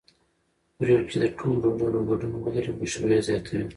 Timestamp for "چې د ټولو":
1.11-1.67